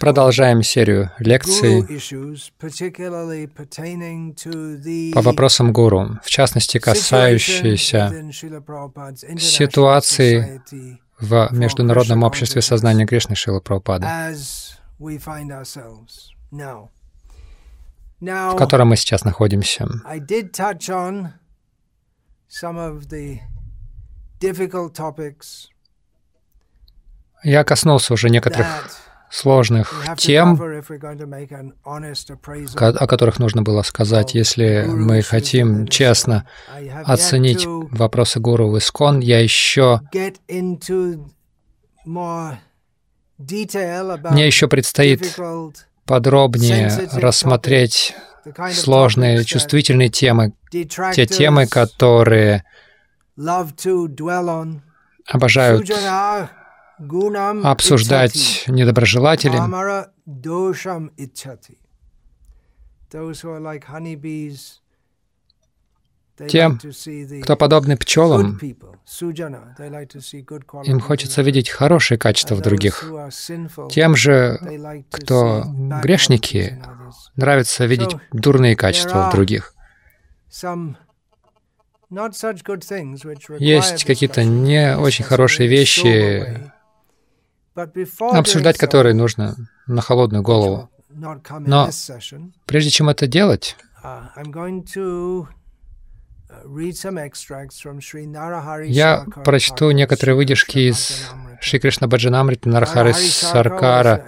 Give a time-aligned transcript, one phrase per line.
[0.00, 1.82] Продолжаем серию лекций
[5.12, 8.12] по вопросам гуру, в частности, касающиеся
[9.38, 10.62] ситуации
[11.18, 14.06] в Международном обществе сознания Кришны Шила Прабхупады,
[14.98, 15.18] в
[18.56, 19.88] котором мы сейчас находимся.
[27.42, 28.88] Я коснулся уже некоторых
[29.30, 30.60] сложных тем,
[32.76, 34.34] о которых нужно было сказать.
[34.34, 36.46] Если мы хотим честно
[37.04, 40.00] оценить вопросы гуру в Искон, я еще...
[42.04, 42.58] Мне
[44.46, 45.36] еще предстоит
[46.04, 48.14] подробнее рассмотреть
[48.72, 52.64] сложные, чувствительные темы, те темы, которые
[55.26, 55.90] обожают
[57.64, 59.58] обсуждать недоброжелатели,
[66.48, 66.78] тем,
[67.42, 68.58] кто подобны пчелам,
[70.84, 73.04] им хочется видеть хорошие качества в других.
[73.90, 74.58] Тем же,
[75.10, 75.64] кто
[76.02, 76.82] грешники,
[77.36, 79.74] нравится видеть дурные качества в других.
[83.58, 86.72] Есть какие-то не очень хорошие вещи,
[87.74, 89.56] обсуждать которые нужно
[89.86, 90.90] на холодную голову.
[91.10, 91.90] Но
[92.66, 95.46] прежде чем это делать, uh, uh,
[98.86, 101.30] я прочту некоторые выдержки из
[101.62, 104.26] Шри Кришна Баджанамрит Нарахари Саркара.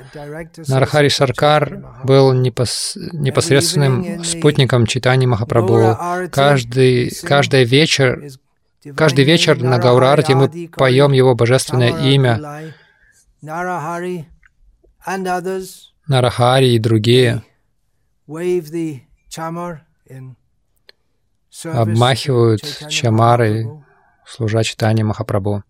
[0.68, 2.96] Нарахари Саркар был непос...
[3.12, 5.98] непосредственным спутником читания Махапрабху.
[6.30, 8.30] Каждый, каждый вечер,
[8.96, 12.72] каждый вечер на Гаурарте мы поем его божественное имя,
[16.08, 17.42] Нарахари и другие
[21.64, 23.66] обмахивают чамары,
[24.26, 25.62] служа читанию Махапрабху.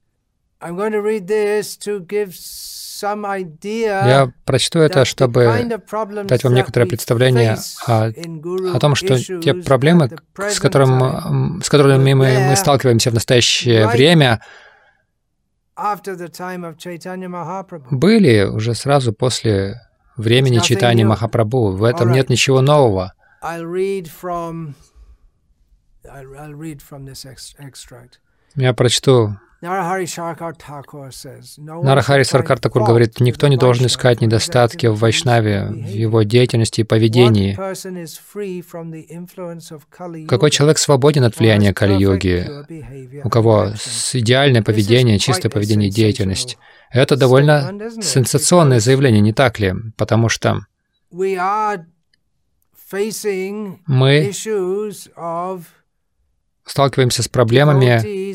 [3.00, 5.44] Я прочту это, чтобы
[6.24, 8.12] дать вам некоторое представление о,
[8.72, 14.40] о том, что те проблемы, с, которым, с которыми мы, мы сталкиваемся в настоящее время,
[17.90, 19.80] были уже сразу после
[20.16, 21.72] времени читания Махапрабху.
[21.72, 23.12] В этом нет ничего нового.
[28.56, 29.36] Я прочту
[31.82, 36.84] Нарахари Саркар Такур говорит, никто не должен искать недостатки в Вайшнаве, в его деятельности и
[36.84, 37.54] поведении.
[40.26, 43.22] Какой человек свободен от влияния Кали-йоги?
[43.24, 43.72] У кого
[44.12, 46.58] идеальное поведение, чистое поведение и деятельность?
[46.90, 49.74] Это довольно сенсационное заявление, не так ли?
[49.96, 50.60] Потому что
[53.86, 54.32] мы
[56.64, 58.34] сталкиваемся с проблемами,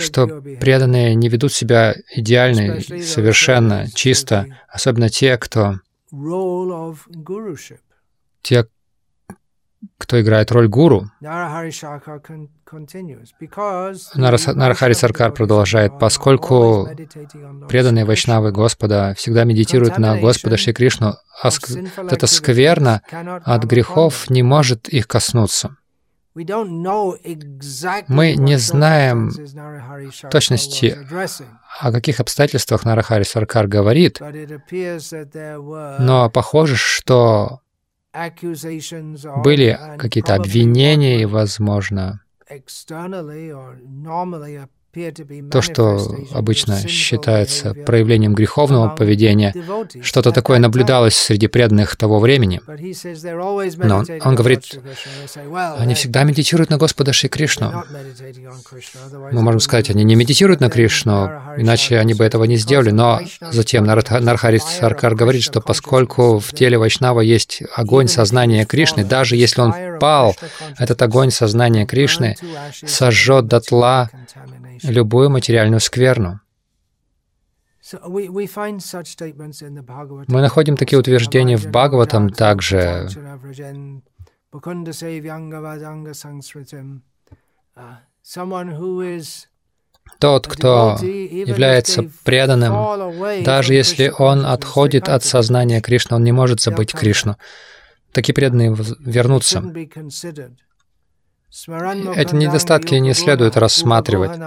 [0.00, 0.26] что
[0.58, 5.76] преданные не ведут себя идеально, совершенно, чисто, особенно те, кто
[8.42, 8.66] те,
[9.98, 11.10] кто играет роль гуру.
[14.14, 16.88] Нарахари Саркар продолжает, поскольку
[17.68, 21.50] преданные вайшнавы Господа всегда медитируют на Господа Шри Кришну, а
[22.10, 23.02] эта скверна
[23.44, 25.76] от грехов не может их коснуться.
[28.08, 29.30] Мы не знаем
[30.30, 30.98] точности,
[31.80, 34.20] о каких обстоятельствах Нарахари Саркар говорит,
[35.98, 37.60] но похоже, что
[39.44, 42.20] были какие-то обвинения, возможно,
[45.50, 46.00] то, что
[46.32, 49.54] обычно считается проявлением греховного поведения,
[50.02, 52.60] что-то такое наблюдалось среди преданных того времени.
[53.84, 54.78] Но он говорит,
[55.78, 57.84] они всегда медитируют на Господа Шри Кришну.
[59.32, 62.90] Мы можем сказать, они не медитируют на Кришну, иначе они бы этого не сделали.
[62.90, 69.36] Но затем Нархари Саркар говорит, что поскольку в теле Вайшнава есть огонь сознания Кришны, даже
[69.36, 70.36] если он пал,
[70.78, 72.36] этот огонь сознания Кришны
[72.84, 74.10] сожжет дотла
[74.82, 76.40] любую материальную скверну.
[80.28, 83.08] Мы находим такие утверждения в Бхагаватам также.
[90.18, 96.92] Тот, кто является преданным, даже если он отходит от сознания Кришны, он не может забыть
[96.92, 97.36] Кришну.
[98.12, 99.62] Такие преданные вернутся.
[101.64, 104.38] Эти недостатки не следует рассматривать.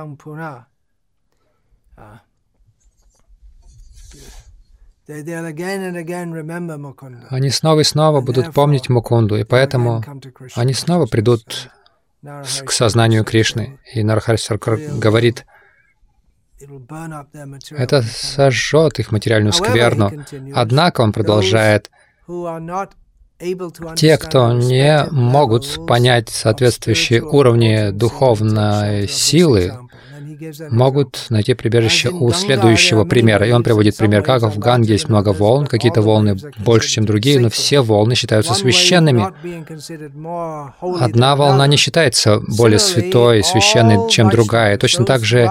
[7.30, 10.04] Они снова и снова будут помнить Мукунду, и поэтому
[10.56, 11.72] они снова придут
[12.22, 13.80] к сознанию Кришны.
[13.92, 15.48] И Нарахарисаркар говорит,
[17.72, 20.12] это сожжет их материальную скверну.
[20.54, 21.90] Однако он продолжает,
[23.96, 29.74] те, кто не могут понять соответствующие уровни духовной силы,
[30.70, 33.48] могут найти прибежище у следующего примера.
[33.48, 37.40] И он приводит пример, как в Ганге есть много волн, какие-то волны больше, чем другие,
[37.40, 39.26] но все волны считаются священными.
[41.02, 44.78] Одна волна не считается более святой и священной, чем другая.
[44.78, 45.50] Точно так же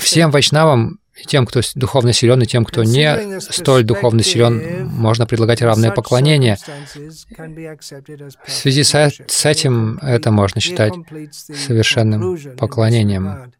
[0.00, 5.26] всем вайшнавам и тем, кто духовно силен, и тем, кто не столь духовно силен, можно
[5.26, 6.56] предлагать равное поклонение.
[8.46, 10.92] В связи с, этим это можно считать
[11.32, 13.52] совершенным поклонением.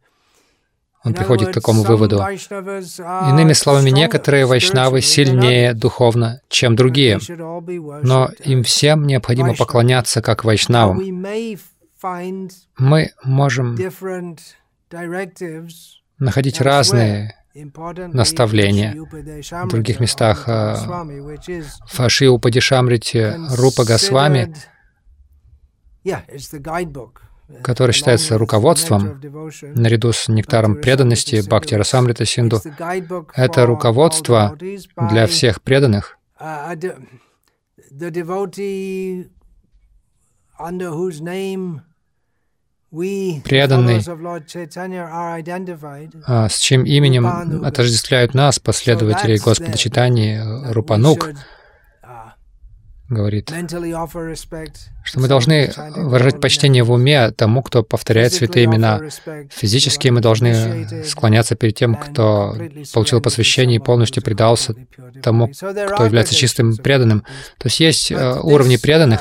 [1.05, 2.17] Он приходит к такому выводу.
[2.17, 7.21] Иными словами, некоторые вайшнавы сильнее духовно, чем другие,
[8.03, 10.99] но им всем необходимо поклоняться как вайшнавам.
[12.79, 13.79] Мы можем
[16.19, 18.95] находить разные наставления.
[18.95, 21.05] В других местах а,
[21.87, 24.55] в Аши Упадишамрите Рупа Госвами,
[27.63, 29.21] который считается руководством,
[29.63, 32.61] наряду с нектаром преданности Бхакти Расамрита Синду,
[33.35, 34.57] это руководство
[35.11, 36.19] для всех преданных,
[43.45, 44.01] преданный,
[46.27, 47.27] а, с чьим именем
[47.65, 51.31] отождествляют нас, последователей Господа Читания, Рупанук,
[53.09, 53.53] говорит,
[55.05, 59.01] что мы должны выражать почтение в уме тому, кто повторяет святые имена.
[59.51, 62.57] Физически мы должны склоняться перед тем, кто
[62.93, 64.75] получил посвящение и полностью предался
[65.23, 67.21] тому, кто является чистым преданным.
[67.59, 69.21] То есть есть э, уровни преданных,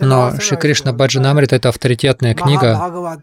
[0.00, 3.20] но Шри Кришна Баджанамрита— это авторитетная книга,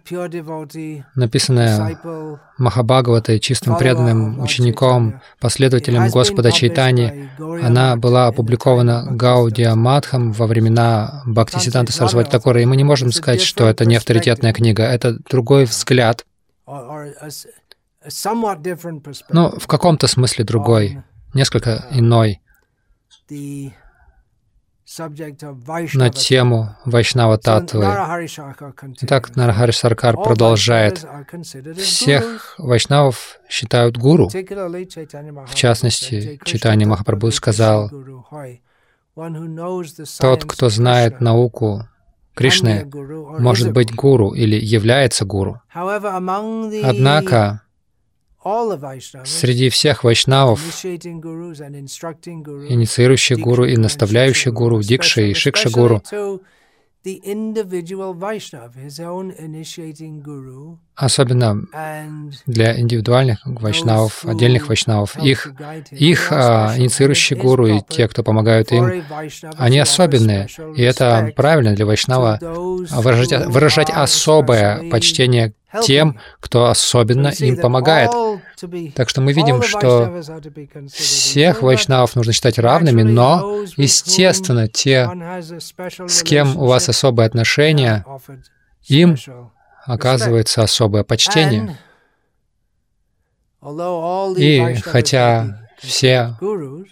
[1.15, 1.97] написанная
[2.57, 7.29] Махабхагаватой, чистым преданным учеником, последователем Господа Чайтани.
[7.39, 13.41] Она была опубликована Гаудия Мадхам во времена Бхактисиданта Сарасвати Такора, и мы не можем сказать,
[13.41, 16.25] что это не авторитетная книга, это другой взгляд.
[19.29, 21.03] Ну, в каком-то смысле другой,
[21.33, 22.39] несколько иной
[25.93, 27.85] на тему Вайшнава Татвы.
[29.01, 31.05] Итак, Нарахари Саркар продолжает.
[31.77, 34.29] Всех вайшнавов считают гуру.
[34.29, 37.89] В частности, Читание Махапрабху сказал,
[40.19, 41.87] тот, кто знает науку
[42.35, 42.89] Кришны,
[43.39, 45.61] может быть гуру или является гуру.
[46.83, 47.62] Однако,
[49.25, 56.01] Среди всех вайшнавов, инициирующих гуру и наставляющих гуру, дикши и шикша гуру,
[60.95, 61.61] особенно
[62.45, 65.51] для индивидуальных вайшнавов, отдельных вайшнавов, их,
[65.91, 69.03] их а, инициирующие гуру и те, кто помогают им,
[69.57, 70.47] они особенные.
[70.77, 78.11] И это правильно для вайшнава выражать, выражать особое почтение тем, кто особенно им помогает.
[78.95, 80.21] Так что мы видим, что
[80.91, 85.09] всех вайшнавов нужно считать равными, но, естественно, те,
[86.07, 88.05] с кем у вас особые отношения,
[88.87, 89.17] им
[89.85, 91.77] оказывается особое почтение.
[94.37, 96.35] И хотя все,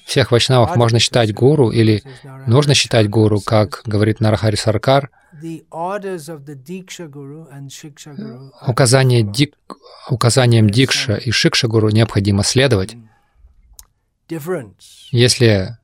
[0.05, 2.03] всех вайшнавов можно считать гуру или
[2.47, 5.09] нужно считать гуру, как говорит Нарахари Саркар,
[8.67, 9.55] Указание дик,
[10.09, 12.95] указаниям Дикша и Шикша-гуру необходимо следовать.
[15.11, 15.77] Если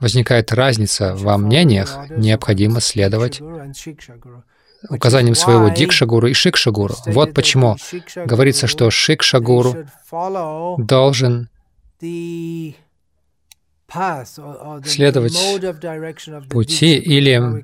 [0.00, 3.40] возникает разница во мнениях, необходимо следовать
[4.88, 6.94] указаниям своего Дикша-гуру и Шикша-гуру.
[7.06, 7.76] Вот почему
[8.16, 9.86] говорится, что Шикша-гуру
[10.78, 11.48] должен
[14.84, 15.38] следовать
[16.50, 17.62] пути или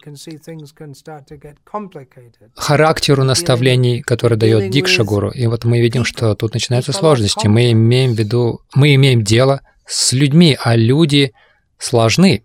[2.54, 5.30] характеру наставлений, которые дает Дикшагуру.
[5.30, 7.48] И вот мы видим, что тут начинаются сложности.
[7.48, 11.32] Мы имеем в виду, мы имеем дело с людьми, а люди
[11.78, 12.44] сложны.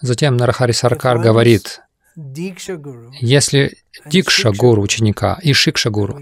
[0.00, 1.80] Затем Нарахари Саркар говорит,
[3.20, 6.20] если Дикша гуру ученика и Шикша гуру,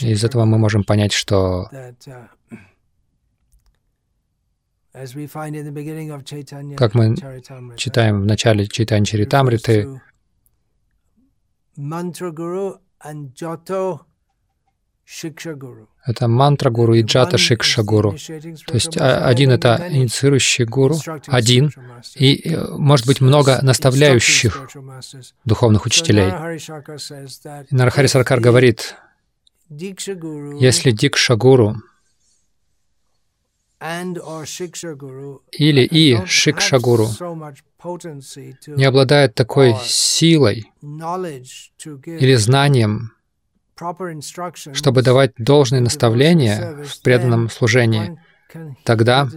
[0.00, 1.68] из этого мы можем понять, что
[6.76, 7.16] Как мы
[7.76, 10.00] читаем в начале Чайтанья Чаритамриты,
[16.04, 18.12] это мантра гуру и джата шикша гуру.
[18.66, 21.70] То есть а, один— это инициирующий гуру, один,
[22.14, 24.68] и э, может быть много наставляющих
[25.44, 26.30] духовных учителей.
[27.70, 28.96] Нарахари Саркар говорит,
[29.68, 31.76] если дикша гуру
[35.50, 37.08] или и шикша гуру
[38.66, 43.12] не обладает такой силой или знанием,
[44.74, 48.18] чтобы давать должные наставления в преданном служении,
[48.84, 49.28] тогда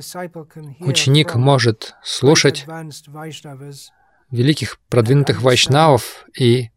[0.79, 2.65] ученик может слушать
[4.31, 6.69] великих продвинутых вайшнавов и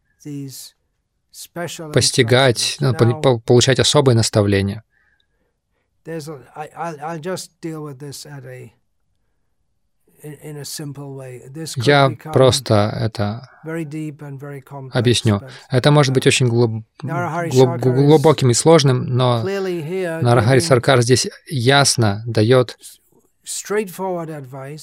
[1.92, 2.94] постигать, ну,
[3.40, 4.82] получать особые наставления.
[11.76, 13.48] Я просто это
[14.92, 15.40] объясню.
[15.70, 16.84] Это может быть очень глуб...
[17.02, 17.78] глуб...
[17.78, 22.78] глубоким и сложным, но Нарахари Саркар здесь ясно дает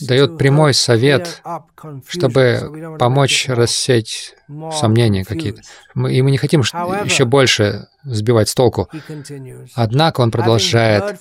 [0.01, 1.41] дает прямой совет,
[2.07, 4.35] чтобы помочь рассеять
[4.73, 5.61] сомнения какие-то.
[6.09, 8.89] И мы не хотим еще больше сбивать с толку.
[9.75, 11.19] Однако он продолжает,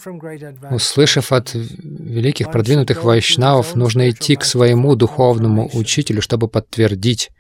[0.71, 7.31] услышав от великих продвинутых вайшнавов, нужно идти к своему духовному учителю, чтобы подтвердить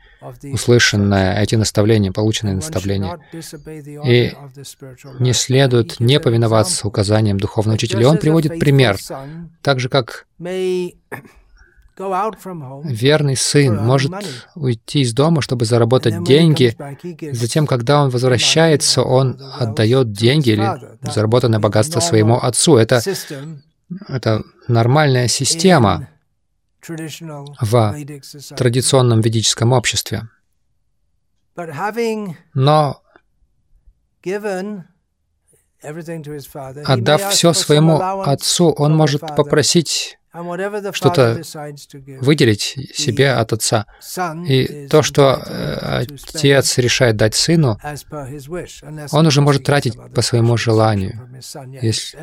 [0.52, 3.18] услышанное, эти наставления, полученные наставления.
[4.04, 4.32] И
[5.18, 8.08] не следует не повиноваться указаниям духовного учителя.
[8.08, 8.98] Он приводит пример,
[9.62, 10.26] так же как
[11.96, 14.12] Верный сын может
[14.56, 16.76] уйти из дома, чтобы заработать деньги.
[17.32, 20.68] Затем, когда он возвращается, он отдает деньги или
[21.02, 22.76] заработанное богатство своему отцу.
[22.78, 23.00] Это,
[24.08, 26.08] это нормальная система
[26.88, 27.94] в
[28.56, 30.28] традиционном ведическом обществе.
[32.54, 33.02] Но
[36.84, 40.18] отдав все своему отцу, он может попросить
[40.92, 41.40] что-то
[42.20, 43.86] выделить себе от отца.
[44.48, 47.78] И то, что э, отец решает дать сыну,
[49.12, 51.28] он уже может тратить по своему желанию.
[51.80, 52.18] Если,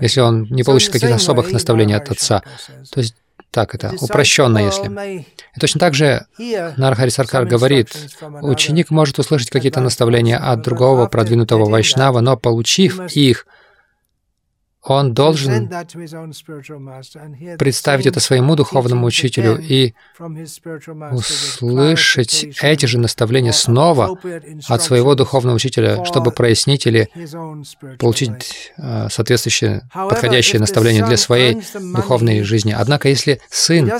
[0.00, 2.42] если он не получит каких-то особых наставлений от отца.
[2.92, 3.16] То есть
[3.50, 5.24] так это, упрощенно, если.
[5.56, 6.26] И точно так же
[6.76, 7.96] Нархари Саркар говорит,
[8.42, 13.46] ученик может услышать какие-то наставления от другого продвинутого вайшнава, но получив их,
[14.84, 15.68] он должен
[17.58, 19.94] представить это своему духовному учителю и
[21.12, 24.18] услышать эти же наставления снова
[24.68, 27.08] от своего духовного учителя, чтобы прояснить или
[27.98, 32.74] получить э, соответствующее, подходящее наставление для своей духовной жизни.
[32.76, 33.90] Однако, если сын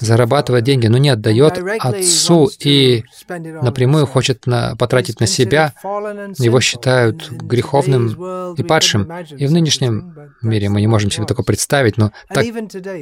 [0.00, 7.30] зарабатывает деньги, но не отдает отцу и напрямую хочет на, потратить на себя, его считают
[7.30, 9.10] греховным и падшим.
[9.36, 12.46] И в нынешнем мире мы не можем себе такое представить, но так,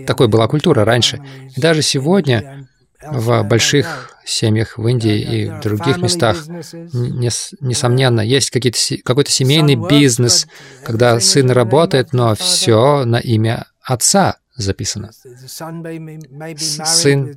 [0.06, 1.20] такой была культура раньше.
[1.56, 2.68] И даже сегодня
[3.04, 10.46] в больших семьях в Индии и в других местах, несомненно, есть какой-то семейный бизнес,
[10.84, 15.10] когда сын работает, но все на имя отца записано.
[16.56, 17.36] Сын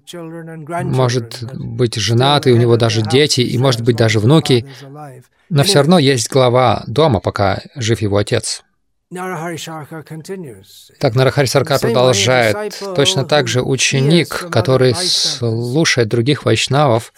[0.83, 4.67] может быть женат, и у него даже дети, и, может быть, даже внуки,
[5.49, 8.64] но все равно есть глава дома, пока жив его отец.
[10.99, 12.81] Так Нарахари Саркар продолжает.
[12.95, 17.13] Точно так же ученик, который слушает других вайшнавов,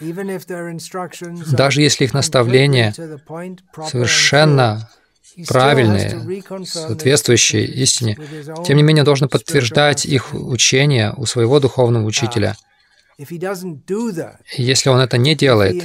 [1.52, 2.94] даже если их наставления
[3.90, 4.90] совершенно
[5.48, 8.18] правильные, соответствующие истине,
[8.66, 12.58] тем не менее должен подтверждать их учение у своего духовного учителя.
[13.20, 15.84] Если он это не делает,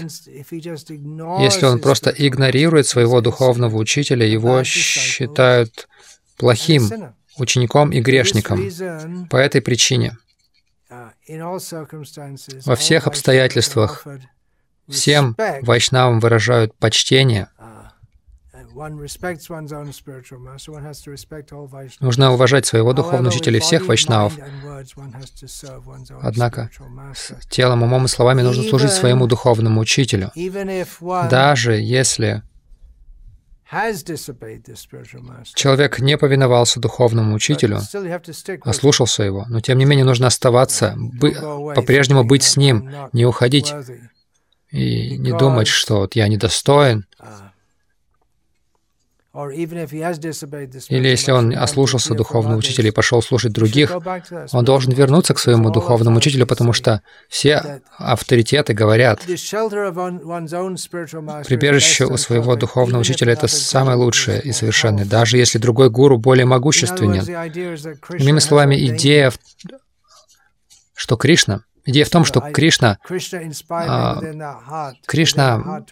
[0.51, 5.89] если он просто игнорирует своего духовного учителя, его считают
[6.43, 8.59] плохим учеником и грешником.
[9.31, 10.19] По этой причине
[10.91, 14.05] uh, во всех обстоятельствах
[14.89, 17.49] всем вайшнавам выражают почтение.
[17.59, 17.69] Uh,
[22.01, 24.33] Нужно уважать своего духовного учителя и всех вайшнавов.
[26.23, 26.71] Однако
[27.51, 30.33] телом, умом и словами нужно служить своему духовному учителю.
[31.31, 32.43] Даже если
[35.55, 37.81] Человек не повиновался духовному учителю,
[38.65, 40.95] а слушался его, но тем не менее нужно оставаться,
[41.75, 43.73] по-прежнему быть с ним, не уходить.
[44.71, 47.07] и не думать, что вот я недостоин.
[49.35, 53.91] Или если он ослушался духовного учителя и пошел слушать других,
[54.53, 59.21] он должен вернуться к своему духовному учителю, потому что все авторитеты говорят,
[61.47, 66.45] прибежище у своего духовного учителя— это самое лучшее и совершенное, даже если другой гуру более
[66.45, 67.23] могущественен.
[68.19, 69.33] Иными словами, идея,
[70.95, 72.99] что Кришна— Идея в том, что Кришна,
[73.71, 75.85] а, Кришна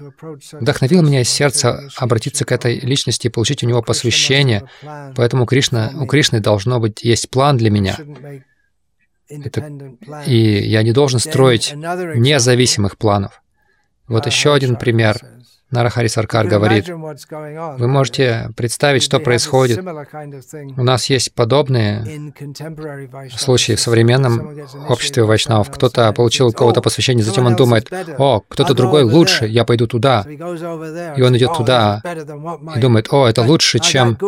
[0.52, 4.68] вдохновил меня из сердца обратиться к этой личности и получить у него посвящение.
[5.16, 7.97] Поэтому Кришна, у Кришны должно быть есть план для меня.
[9.28, 13.42] Это, и я не должен строить независимых планов.
[14.06, 15.20] Вот еще один пример—
[15.70, 19.80] Нарахари Саркар говорит, вы можете представить, что происходит.
[20.76, 22.32] У нас есть подобные
[23.36, 24.58] случаи в современном
[24.88, 25.70] обществе вайшнавов.
[25.70, 30.26] Кто-то получил у кого-то посвящение, затем он думает, о, кто-то другой лучше, я пойду туда.
[30.28, 32.02] И он идет туда
[32.74, 34.18] и думает, о, это лучше, чем,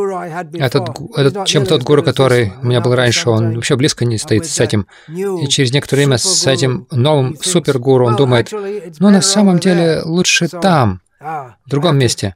[0.54, 3.30] этот, этот, чем тот гуру, который у меня был раньше.
[3.30, 4.86] Он вообще близко не стоит с этим.
[5.08, 8.52] И через некоторое время с этим новым супергуру он думает,
[8.98, 12.34] ну, на самом деле лучше там в другом месте.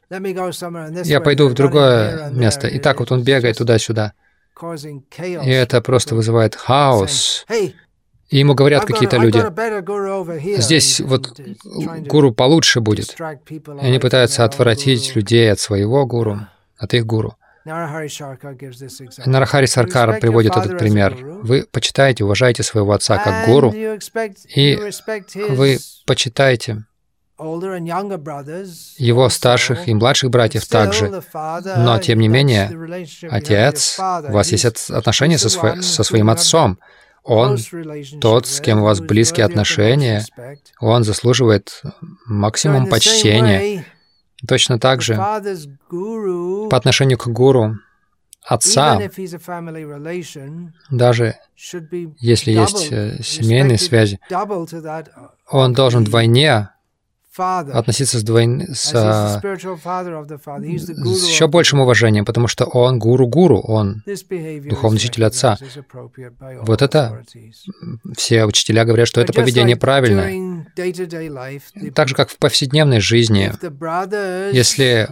[1.05, 2.69] Я пойду в другое место.
[2.69, 4.13] И так вот он бегает туда-сюда.
[5.19, 7.45] И это просто вызывает хаос.
[8.29, 9.41] И ему говорят какие-то люди,
[10.61, 11.39] здесь вот
[12.09, 13.17] гуру получше будет.
[13.49, 16.41] И они пытаются отвратить людей от своего гуру,
[16.77, 17.37] от их гуру.
[17.65, 21.17] Нарахари Саркар приводит этот пример.
[21.43, 24.79] Вы почитаете, уважаете своего отца как гуру, и
[25.49, 26.85] вы почитаете
[27.39, 31.23] его старших и младших братьев также.
[31.33, 32.71] Но, тем не менее,
[33.31, 36.79] отец, у вас есть отношения со, сво со своим отцом.
[37.25, 37.59] Он
[38.21, 40.25] тот, с кем у вас близкие отношения,
[40.81, 41.83] он заслуживает
[42.25, 43.85] максимум почтения.
[44.47, 47.79] Точно так же по отношению к гуру,
[48.47, 49.01] отца,
[50.91, 51.37] даже
[52.19, 54.21] если есть э, семейные связи,
[55.51, 56.69] он должен вдвойне
[57.39, 58.75] относиться с, двойн...
[58.75, 59.43] с, с
[61.29, 64.03] еще большим уважением, потому что он гуру-гуру, он
[64.69, 65.59] духовный учитель отца.
[66.63, 67.23] Вот это
[68.17, 70.67] все учителя говорят, что это поведение правильное.
[71.95, 73.53] Так же, как в повседневной жизни,
[74.53, 75.09] если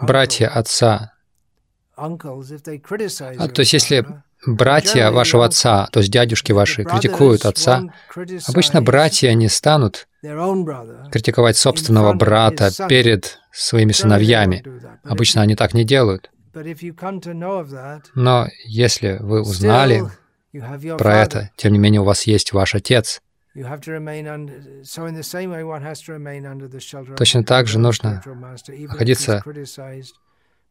[0.00, 1.12] братья отца,
[1.96, 4.06] а, то есть если
[4.46, 7.82] братья вашего отца, то есть дядюшки ваши, критикуют отца,
[8.46, 14.64] обычно братья не станут критиковать собственного брата перед своими сыновьями.
[15.04, 16.30] Обычно они так не делают.
[18.14, 20.02] Но если вы узнали
[20.98, 23.20] про это, тем не менее у вас есть ваш отец.
[27.16, 28.22] Точно так же нужно
[28.68, 29.42] находиться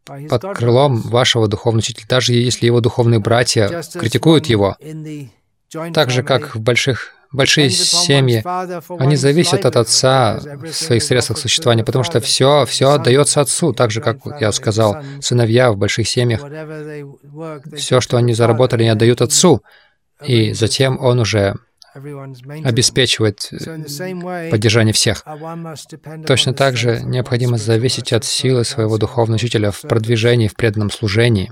[0.05, 4.75] под крылом вашего духовного учителя, даже если его духовные братья критикуют его,
[5.93, 8.43] так же, как в больших большие семьи,
[8.99, 13.91] они зависят от отца в своих средствах существования, потому что все, все отдается отцу, так
[13.91, 16.41] же, как я сказал, сыновья в больших семьях,
[17.75, 19.61] все, что они заработали, они отдают отцу,
[20.25, 21.55] и затем он уже
[22.63, 25.23] обеспечивает э, поддержание всех.
[26.25, 31.51] Точно так же необходимо зависеть от силы своего духовного учителя в продвижении, в преданном служении.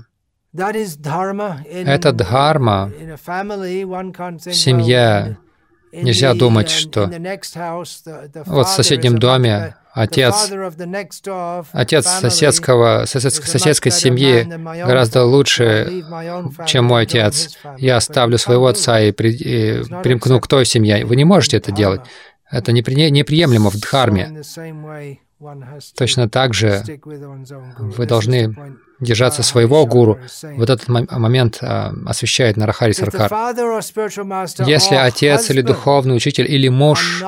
[0.54, 5.38] Это дхарма в семье.
[5.92, 7.10] Нельзя думать, что
[8.46, 10.50] вот в соседнем доме отец,
[11.72, 14.44] отец соседского, соседской семьи
[14.84, 16.04] гораздо лучше,
[16.66, 17.58] чем мой отец.
[17.76, 21.04] Я оставлю своего отца и, при, и примкну к той семье.
[21.04, 22.00] Вы не можете это делать.
[22.50, 24.42] Это неприемлемо в дхарме.
[25.96, 26.82] Точно так же
[27.78, 28.54] вы должны
[29.00, 30.18] держаться своего гуру.
[30.42, 33.30] Вот этот момент а, освещает Нарахари Саркар.
[34.66, 37.22] Если отец или духовный учитель или муж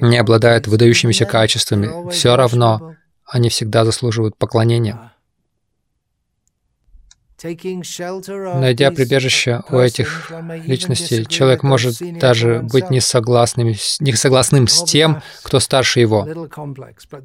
[0.00, 5.13] не обладают выдающимися качествами, все равно они всегда заслуживают поклонения.
[7.44, 10.32] Найдя прибежище у этих
[10.64, 13.68] личностей, человек может даже быть не согласным,
[14.00, 16.26] не согласным с тем, кто старше его.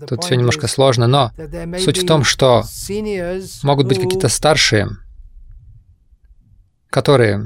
[0.07, 1.31] Тут все немножко сложно, но
[1.79, 2.63] суть в том, что
[3.63, 4.89] могут быть какие-то старшие,
[6.89, 7.45] которые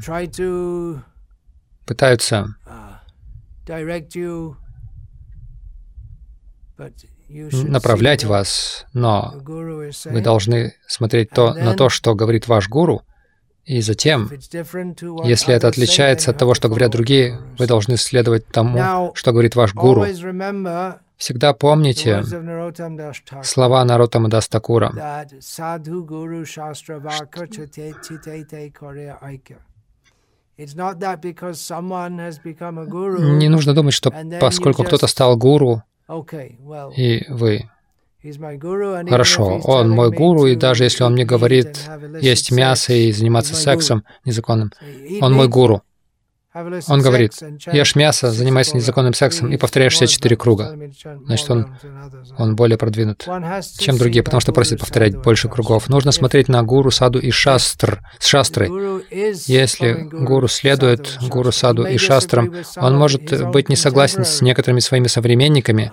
[1.85, 2.55] пытаются
[7.29, 13.03] направлять вас, но вы должны смотреть то, на то, что говорит ваш гуру,
[13.65, 14.29] и затем,
[15.23, 19.73] если это отличается от того, что говорят другие, вы должны следовать тому, что говорит ваш
[19.73, 20.05] гуру.
[21.15, 22.23] Всегда помните
[23.43, 24.91] слова Наротама Дастакура.
[33.19, 35.83] Не нужно думать, что поскольку кто-то стал гуру,
[36.95, 37.69] и вы
[39.09, 41.77] Хорошо, он мой гуру, и даже если он мне говорит
[42.21, 44.71] есть мясо и заниматься сексом незаконным,
[45.19, 45.83] он мой гуру.
[46.53, 47.33] Он говорит,
[47.71, 50.77] ешь мясо, занимайся незаконным сексом и повторяешь все четыре круга.
[51.25, 51.75] Значит, он,
[52.37, 53.27] он более продвинут,
[53.79, 55.89] чем другие, потому что просит повторять больше кругов.
[55.89, 58.69] Нужно смотреть на гуру, саду и шастр, с шастрой.
[59.47, 65.07] Если гуру следует гуру, саду и шастрам, он может быть не согласен с некоторыми своими
[65.07, 65.91] современниками,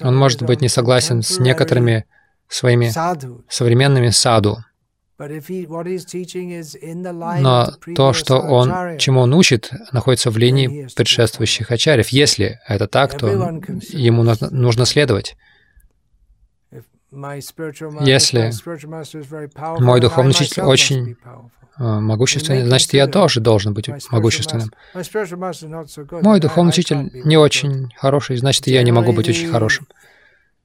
[0.00, 2.06] он может быть не согласен с некоторыми
[2.48, 2.90] своими
[3.48, 4.64] современными саду.
[7.42, 12.08] Но то, что он, чему он учит, находится в линии предшествующих ачарьев.
[12.08, 15.36] Если это так, то ему нужно следовать.
[18.00, 18.50] Если
[19.80, 21.16] мой духовный учитель очень
[21.76, 24.70] а, могущественный, значит, я тоже должен быть могущественным.
[26.22, 29.86] Мой духовный учитель не очень хороший, значит, я не могу быть очень хорошим.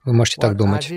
[0.06, 0.92] Вы можете так думать.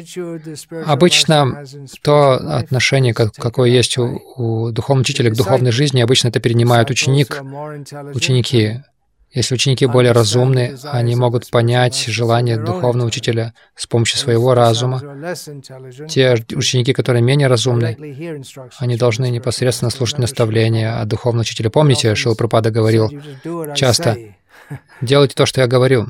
[0.84, 1.64] Обычно
[2.02, 7.42] то отношение, какое есть у, у духовного учителя к духовной жизни, обычно это перенимают ученик,
[8.14, 8.82] ученики.
[9.30, 15.02] Если ученики более разумны, они могут понять желание духовного учителя с помощью своего разума.
[16.08, 17.96] Те ученики, которые менее разумны,
[18.78, 21.70] они должны непосредственно слушать наставления от духовного учителя.
[21.70, 23.10] Помните, Шилпрапада говорил
[23.74, 24.16] часто,
[25.00, 26.08] «Делайте то, что я говорю».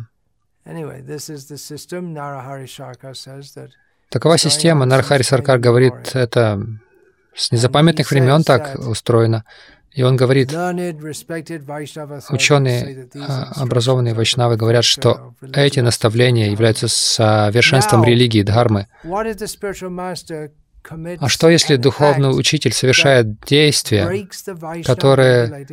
[4.10, 4.86] Такова система.
[4.86, 6.62] Нархари Саркар говорит, это
[7.34, 9.44] с незапамятных времен так устроено.
[9.92, 10.52] И он говорит,
[12.30, 18.86] ученые, а, образованные вайшнавы говорят, что эти наставления являются совершенством религии, дхармы.
[21.20, 24.26] А что, если духовный учитель совершает действия,
[24.84, 25.66] которые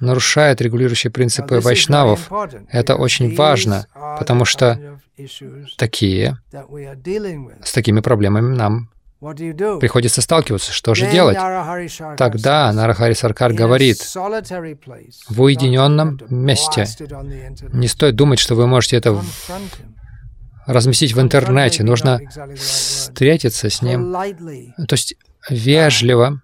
[0.00, 2.30] нарушают регулирующие принципы вайшнавов?
[2.70, 3.86] Это очень важно,
[4.18, 4.98] потому что
[5.76, 6.38] такие,
[7.64, 10.72] с такими проблемами нам приходится сталкиваться.
[10.72, 11.36] Что же делать?
[12.16, 16.86] Тогда Нарахари Саркар говорит, в уединенном месте.
[17.72, 19.20] Не стоит думать, что вы можете это
[20.66, 21.82] разместить в интернете.
[21.82, 22.20] Нужно
[22.56, 24.12] встретиться с ним.
[24.12, 25.16] То есть
[25.48, 26.42] вежливо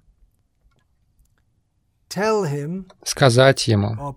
[3.04, 4.16] сказать ему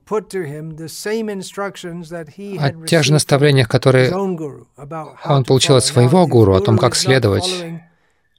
[2.59, 7.65] о тех же наставлениях, которые он получил от своего гуру, о том, как следовать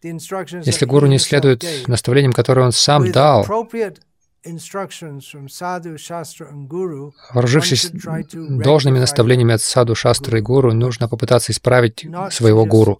[0.02, 3.44] если гуру не следует наставлениям, которые он сам дал,
[7.34, 12.98] вооружившись должными наставлениями от саду, шастры и гуру, нужно попытаться исправить своего гуру,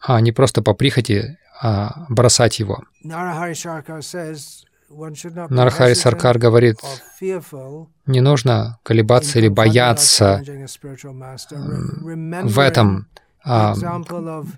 [0.00, 2.84] а не просто по прихоти а бросать его.
[5.50, 6.76] Нарахари Саркар говорит,
[8.06, 10.42] не нужно колебаться или бояться
[12.44, 13.08] в этом
[13.44, 13.74] а,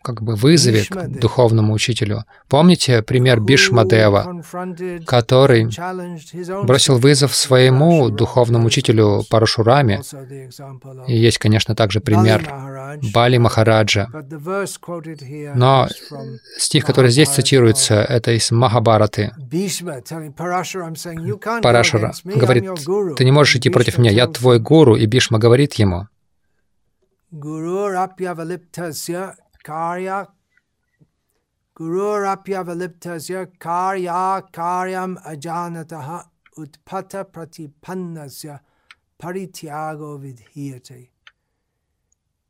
[0.03, 2.25] как бы вызове к духовному учителю.
[2.49, 4.43] Помните пример Бишмадева,
[5.07, 5.69] который
[6.65, 10.03] бросил вызов своему духовному учителю Парашураме.
[11.07, 12.49] И есть, конечно, также пример
[13.15, 14.09] Бали Махараджа.
[15.55, 15.89] Но
[16.59, 19.33] стих, который здесь цитируется, это из Махабараты.
[21.63, 22.71] Парашура говорит,
[23.17, 26.09] ты не можешь идти против меня, я твой гуру, и Бишма говорит ему,
[27.33, 30.27] gururapyavaliptasya karya
[31.77, 36.25] gururapyavaliptasya karya karyam ajanataha
[36.57, 38.61] utpata pratipannasya
[39.19, 41.09] parityago vidhiyate.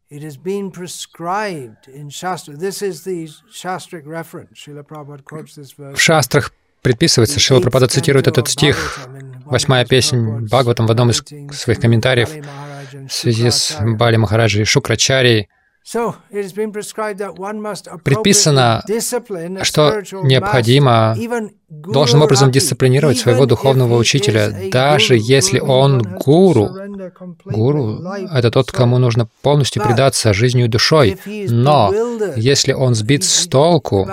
[0.09, 2.57] It has been prescribed in Shastra.
[2.57, 4.59] This is the Shastric reference.
[4.59, 5.97] Srila Prabhupada quotes this verse.
[5.97, 9.07] В шастрах предписывается, Шила Прабхупада цитирует этот стих,
[9.45, 11.23] восьмая песнь Бхагаватам в одном из
[11.57, 12.31] своих комментариев
[12.93, 15.49] в связи с Бали Махараджей Шукрачари.
[18.05, 18.85] Предписано,
[19.63, 21.17] что необходимо
[21.69, 26.69] должным образом дисциплинировать своего духовного учителя, даже если он гуру.
[27.45, 31.19] Гуру— это тот, кому нужно полностью предаться жизнью и душой.
[31.27, 31.93] Но
[32.37, 34.07] если он сбит с толку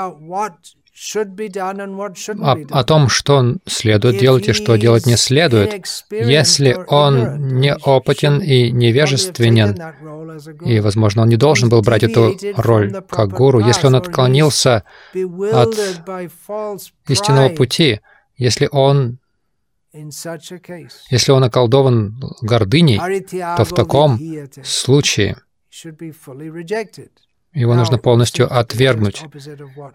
[2.42, 5.86] о, о том, что следует делать и что делать не следует.
[6.10, 9.78] Если он неопытен и невежественен,
[10.66, 14.84] и, возможно, он не должен был брать эту роль как гуру, если он отклонился
[15.14, 15.76] от
[17.08, 18.02] истинного пути,
[18.36, 19.20] если он
[21.10, 23.00] Если он околдован гордыней,
[23.56, 24.20] то в таком
[24.64, 25.38] случае
[27.58, 29.24] его нужно полностью отвергнуть.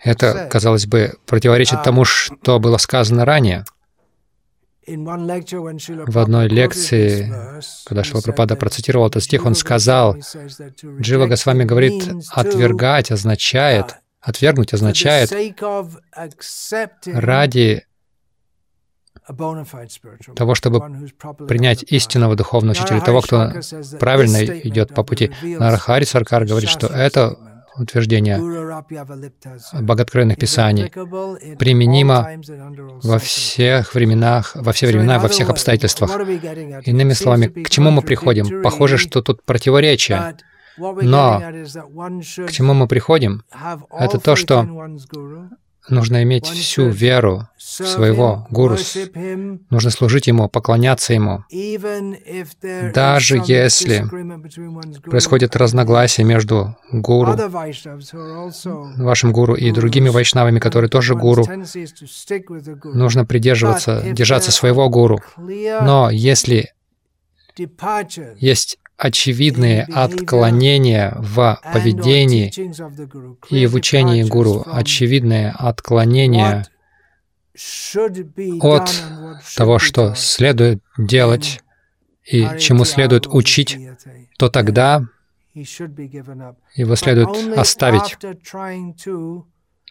[0.03, 3.65] Это, казалось бы, противоречит тому, что было сказано ранее.
[4.85, 7.33] В одной лекции,
[7.85, 10.17] когда Шилапрапада процитировал этот стих, он сказал,
[11.01, 15.31] Джива Госвами говорит, отвергать означает, отвергнуть означает
[17.07, 17.87] ради
[20.35, 20.81] того, чтобы
[21.47, 23.53] принять истинного духовного учителя, того, кто
[24.01, 25.31] правильно идет по пути.
[25.43, 27.37] Нарахари Саркар говорит, что это
[27.77, 28.39] утверждение
[29.81, 30.91] боготкровенных писаний
[31.57, 32.29] применимо
[33.03, 36.11] во всех временах, во все времена, во всех обстоятельствах.
[36.85, 38.63] Иными словами, к чему мы приходим?
[38.63, 40.37] Похоже, что тут противоречие.
[40.77, 43.45] Но к чему мы приходим?
[43.91, 44.67] Это то, что
[45.89, 48.77] нужно иметь всю веру своего гуру.
[49.71, 51.45] Нужно служить ему, поклоняться ему.
[52.95, 54.05] Даже если
[55.09, 57.37] происходит разногласие между гуру,
[58.99, 61.47] вашим гуру и другими вайшнавами, которые тоже гуру,
[62.85, 65.21] нужно придерживаться, держаться своего гуру.
[65.39, 66.73] Но если
[68.39, 72.53] есть очевидные отклонения в поведении
[73.51, 76.67] и в учении гуру, очевидные отклонения
[78.61, 78.91] от
[79.57, 81.61] того, что следует делать
[82.25, 83.79] и чему следует учить,
[84.39, 85.05] то тогда
[85.55, 88.17] его следует оставить,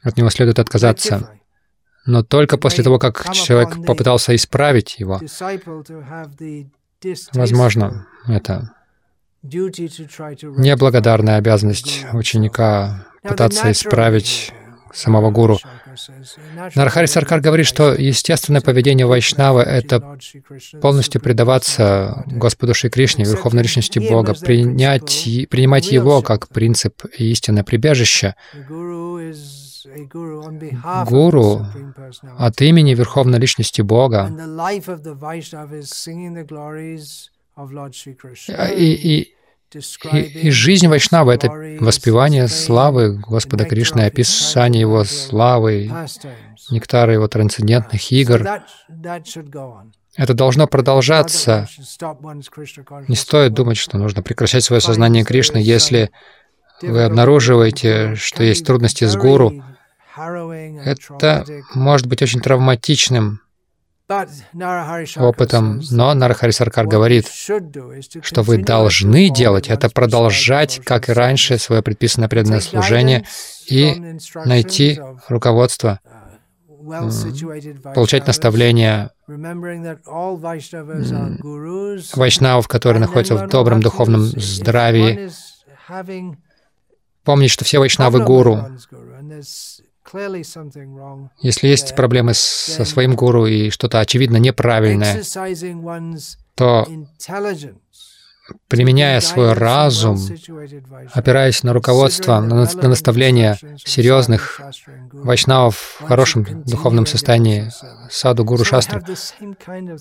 [0.01, 1.31] от него следует отказаться.
[2.05, 5.21] Но только после того, как человек попытался исправить его,
[7.33, 8.73] возможно, это
[9.43, 14.53] Неблагодарная обязанность ученика пытаться исправить
[14.93, 15.57] самого гуру.
[16.75, 20.17] Нархари Саркар говорит, что естественное поведение Вайшнава— это
[20.81, 27.63] полностью предаваться Господу Шри Кришне, Верховной Личности Бога, принять, принимать Его как принцип и истинное
[27.63, 28.35] прибежище.
[31.09, 31.65] Гуру
[32.37, 34.29] от имени Верховной Личности Бога
[38.77, 39.35] и, и,
[40.13, 45.89] и, и жизнь Вайшнава— это воспевание славы Господа Кришны, описание Его славы,
[46.69, 48.47] нектара Его трансцендентных игр.
[50.17, 51.67] Это должно продолжаться.
[53.07, 56.11] Не стоит думать, что нужно прекращать свое сознание Кришны, если
[56.81, 59.63] вы обнаруживаете, что есть трудности с гуру.
[60.17, 63.41] Это может быть очень травматичным
[65.17, 65.81] опытом.
[65.91, 72.29] Но Нарахари Саркар говорит, что вы должны делать это, продолжать, как и раньше, свое предписанное
[72.29, 73.25] преданное служение
[73.67, 75.99] и найти руководство,
[77.93, 79.11] получать наставления
[82.15, 85.29] вайшнавов, которые находятся в добром духовном здравии,
[87.23, 88.65] помнить, что все вайшнавы— гуру,
[91.41, 95.23] если есть проблемы со своим гуру и что-то очевидно неправильное,
[96.55, 96.87] то
[98.67, 100.19] применяя свой разум,
[101.13, 104.61] опираясь на руководство, на, на наставление серьезных
[105.11, 107.69] вайшнавов в хорошем духовном состоянии,
[108.09, 109.03] саду, гуру, шастры,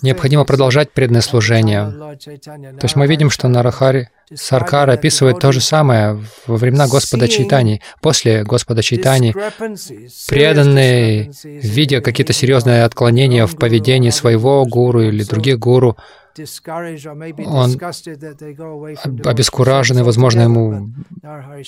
[0.01, 2.17] необходимо продолжать преданное служение.
[2.19, 7.81] То есть мы видим, что Нарахари Саркар описывает то же самое во времена Господа Чайтани.
[8.01, 9.33] После Господа Чайтани
[10.29, 15.97] преданные, видя какие-то серьезные отклонения в поведении своего гуру или других гуру,
[17.45, 17.77] он
[19.25, 20.89] обескураженный, возможно, ему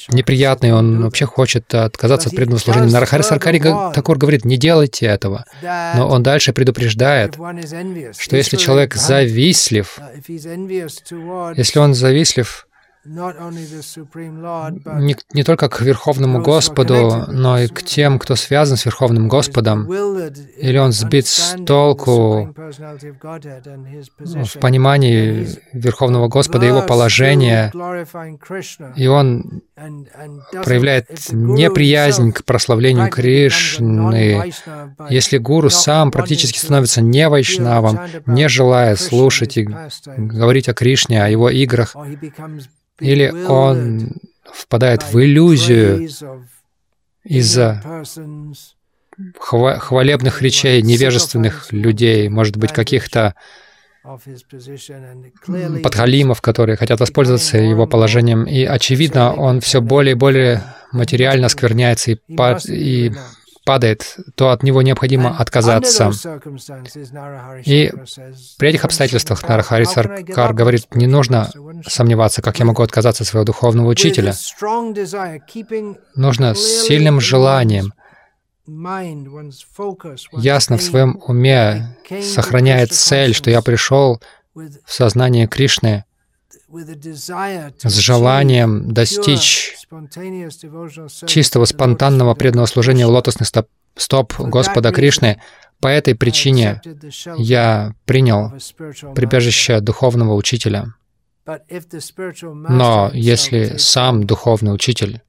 [0.10, 2.92] неприятный, он вообще хочет отказаться от преданного служения.
[2.92, 3.60] Нарахари Саркари
[3.94, 5.46] Такур говорит, не делайте этого.
[5.62, 7.36] Но он дальше предупреждает,
[8.18, 12.68] что если человек завистлив, uh, если он завистлив
[13.06, 19.92] не, не только к Верховному Господу, но и к тем, кто связан с Верховным Господом,
[19.92, 27.74] или он сбит с толку в понимании Верховного Господа, его положения,
[28.96, 29.64] и он
[30.64, 34.54] проявляет неприязнь к прославлению Кришны,
[35.10, 39.68] если гуру сам практически становится не вайшнавом, не желая слушать и
[40.16, 41.98] говорить о Кришне, о его играх,
[43.00, 46.10] или он впадает в иллюзию
[47.24, 48.04] из-за
[49.40, 53.36] хвалебных речей невежественных людей, может быть, каких-то
[55.82, 58.44] подхалимов, которые хотят воспользоваться его положением.
[58.44, 62.18] И, очевидно, он все более и более материально скверняется и,
[62.68, 63.12] и
[63.64, 66.12] падает, то от него необходимо отказаться.
[67.66, 67.92] И
[68.58, 71.50] при этих обстоятельствах Нарахари Саркар говорит, не нужно
[71.88, 74.34] сомневаться, как я могу отказаться от своего духовного учителя.
[76.16, 77.94] Нужно с сильным желанием,
[80.32, 84.22] ясно в своем уме, сохраняя цель, что я пришел
[84.54, 86.06] в сознание Кришны
[86.70, 89.76] с желанием достичь
[91.26, 95.42] чистого спонтанного преданного служения в лотосных стоп, стоп Господа Кришны.
[95.80, 96.82] По этой причине
[97.38, 98.52] я принял
[99.14, 100.94] прибежище духовного учителя.
[101.46, 105.22] Но если сам духовный учитель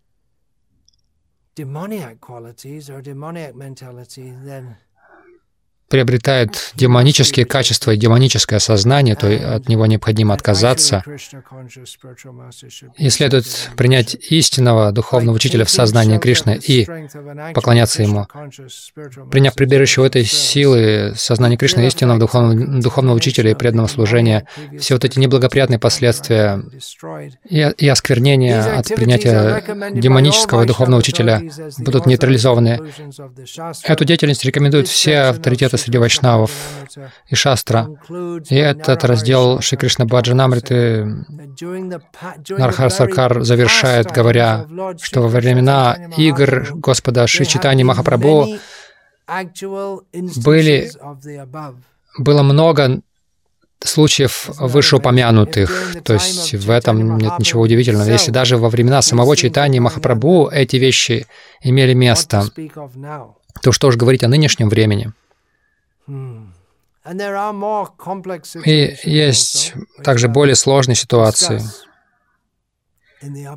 [5.88, 11.05] приобретает демонические качества и демоническое сознание, то от него необходимо отказаться.
[12.97, 16.87] И следует принять истинного духовного учителя в сознании Кришны и
[17.55, 18.27] поклоняться ему.
[19.31, 24.47] Приняв прибежище у этой силы сознания Кришны, истинного духовного, духовного учителя и преданного служения,
[24.79, 26.62] все вот эти неблагоприятные последствия
[27.49, 31.42] и, и осквернения от принятия демонического духовного учителя
[31.79, 32.81] будут нейтрализованы.
[33.85, 36.51] Эту деятельность рекомендуют все авторитеты среди вайшнавов
[37.29, 37.89] и шастра.
[38.49, 41.05] И этот раздел Шри Кришна Баджанамриты
[42.49, 44.67] Нархар Саркар завершает, говоря,
[45.01, 48.57] что во времена игр Господа Шри Читани Махапрабху
[50.37, 50.91] были,
[52.19, 53.01] было много
[53.83, 58.09] случаев вышеупомянутых, то есть в этом нет ничего удивительного.
[58.09, 61.27] Если даже во времена самого читания Махапрабху эти вещи
[61.63, 62.45] имели место,
[63.63, 65.13] то что же говорить о нынешнем времени?
[68.64, 71.61] И есть также более сложные ситуации,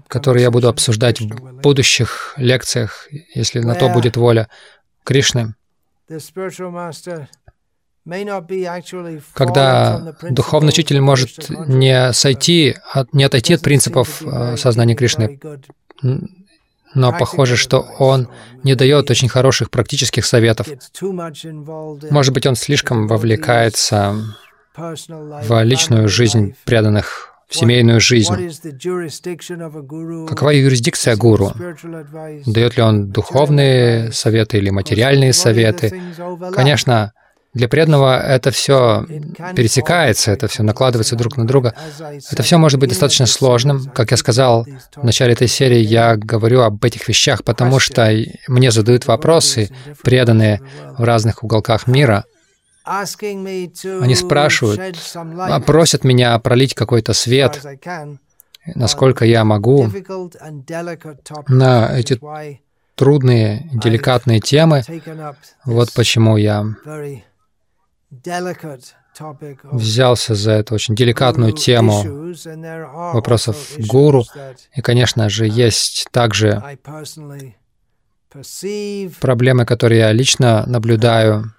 [0.08, 4.50] которые я буду обсуждать в будущих лекциях, если на то будет воля
[5.04, 5.56] Кришны.
[9.34, 12.78] Когда духовный учитель может не сойти,
[13.12, 15.40] не отойти от принципов э, сознания Кришны,
[16.94, 18.28] но похоже, что он
[18.64, 20.68] не дает очень хороших практических советов.
[22.10, 24.16] Может быть, он слишком вовлекается
[24.76, 28.34] в личную жизнь преданных, в семейную жизнь.
[30.28, 31.52] Какова юрисдикция гуру?
[32.46, 36.02] Дает ли он духовные советы или материальные советы?
[36.54, 37.14] Конечно,
[37.54, 39.06] для преданного это все
[39.56, 41.74] пересекается, это все накладывается друг на друга.
[42.32, 43.90] Это все может быть достаточно сложным.
[43.96, 48.14] Как я сказал в начале этой серии, я говорю об этих вещах, потому что
[48.48, 49.72] мне задают вопросы,
[50.04, 50.62] преданные
[50.98, 52.26] в разных уголках мира.
[52.86, 57.62] Они спрашивают, а просят меня пролить какой-то свет,
[58.76, 59.90] насколько я могу,
[61.48, 62.20] на эти
[62.96, 64.84] трудные, деликатные темы.
[65.66, 66.66] Вот почему я
[69.72, 72.34] взялся за эту очень деликатную тему
[73.14, 74.24] вопросов гуру.
[74.76, 76.62] И, конечно же, есть также
[79.20, 81.54] проблемы, которые я лично наблюдаю.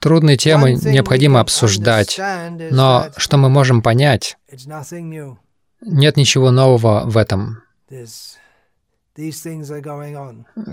[0.00, 2.18] Трудные темы необходимо обсуждать,
[2.70, 4.38] но что мы можем понять,
[5.80, 7.62] нет ничего нового в этом.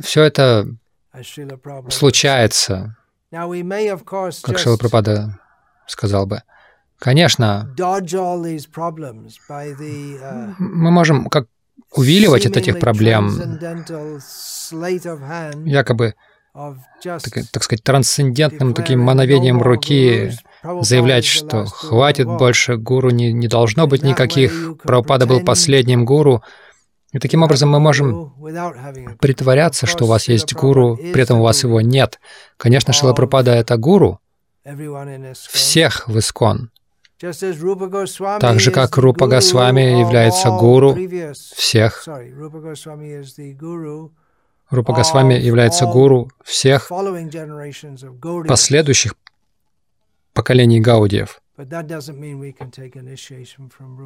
[0.01, 0.67] Все это
[1.89, 2.95] случается,
[4.43, 5.39] как Шила Прабхада
[5.87, 6.43] сказал бы.
[6.99, 7.73] Конечно,
[10.17, 11.47] uh, мы можем как
[11.91, 13.59] увиливать от этих проблем,
[15.65, 16.15] якобы,
[16.53, 20.31] так, так сказать, трансцендентным таким мановением руки
[20.81, 26.43] заявлять, что хватит больше, гуру не, не должно быть никаких, Прабхупада был последним гуру,
[27.15, 28.33] и таким образом мы можем
[29.21, 32.19] притворяться, что у вас есть гуру, при этом у вас его нет.
[32.57, 34.19] Конечно, Шилапрапада— это гуру
[35.47, 36.71] всех в Искон.
[37.17, 40.93] Так же, как Рупа Госвами является гуру
[41.55, 42.05] всех.
[44.69, 46.91] Рупа Госвами является гуру всех
[48.45, 49.15] последующих
[50.33, 51.41] поколений Гаудиев.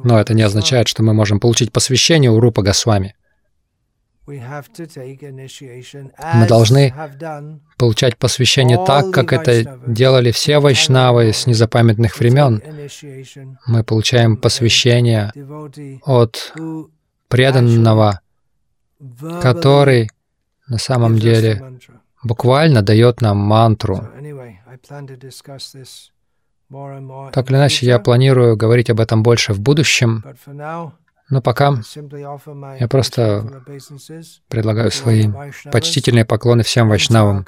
[0.04, 3.16] Но это не означает, что мы можем получить посвящение у Рупа Госвами.
[4.26, 4.38] Мы
[6.46, 6.94] должны
[7.76, 12.62] получать посвящение так, как это делали все вайшнавы с незапамятных времен.
[13.66, 15.32] Мы получаем посвящение
[16.04, 16.54] от
[17.28, 18.20] преданного,
[19.42, 20.10] который
[20.68, 21.78] на самом деле
[22.22, 24.08] буквально дает нам мантру.
[27.32, 30.24] Так или иначе, я планирую говорить об этом больше в будущем,
[31.28, 31.74] но пока
[32.78, 33.62] я просто
[34.48, 35.28] предлагаю свои
[35.72, 37.44] почтительные поклоны всем вайшнавам.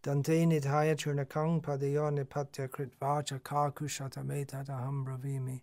[0.00, 4.64] Dante nidhaya churnakang padayo nipatya kritvacha kakushatameta
[5.04, 5.60] bravimi.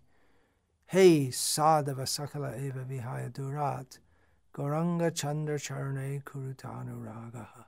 [0.86, 3.98] Hey sadhava sakala eva vihaya durat.
[4.56, 7.66] Goranga Chandra Charne Kurutanuragaha.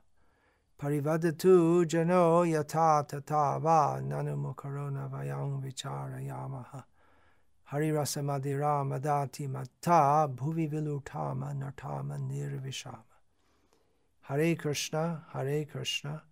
[0.81, 6.83] Parivadatu Jano Yata Tata Va Nanumakarona Vayang Vichara Yamaha.
[7.71, 13.03] Harirasa Madira Madati Mata Bhuvi Vilutama Nartama Nirvishama.
[14.23, 16.23] Hare Krishna, Hare Krishna,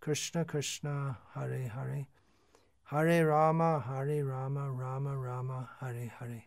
[0.00, 2.06] Krishna Krishna, Hare Hare.
[2.84, 6.44] Hare Rama, Hare Rama, Rama Rama, Hare Hare.